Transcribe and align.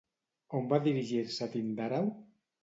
On 0.59 0.71
va 0.71 0.79
dirigir-se 0.87 1.49
Tindàreu? 1.57 2.09